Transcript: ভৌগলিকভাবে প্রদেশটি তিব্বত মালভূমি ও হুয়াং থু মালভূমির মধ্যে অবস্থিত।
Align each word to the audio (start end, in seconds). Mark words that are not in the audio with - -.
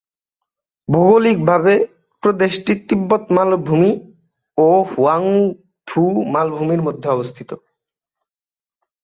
ভৌগলিকভাবে 0.89 1.73
প্রদেশটি 2.23 2.73
তিব্বত 2.87 3.23
মালভূমি 3.29 3.91
ও 4.57 4.69
হুয়াং 4.89 5.23
থু 5.87 6.03
মালভূমির 6.33 6.81
মধ্যে 6.81 7.07
অবস্থিত। 7.09 7.49